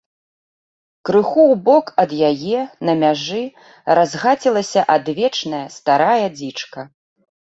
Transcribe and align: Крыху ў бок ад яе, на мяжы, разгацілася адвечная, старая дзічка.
Крыху 1.09 1.43
ў 1.51 1.55
бок 1.67 1.91
ад 2.03 2.11
яе, 2.29 2.61
на 2.89 2.93
мяжы, 3.03 3.43
разгацілася 3.99 4.81
адвечная, 4.97 5.63
старая 5.77 6.27
дзічка. 6.41 6.79